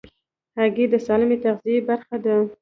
هګۍ 0.57 0.85
د 0.93 0.95
سالمې 1.05 1.37
تغذیې 1.43 1.79
برخه 1.87 2.17
ده. 2.25 2.35